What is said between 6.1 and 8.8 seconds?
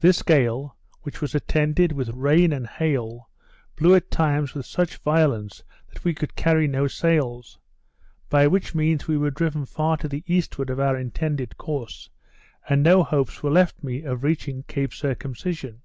could carry no sails; by which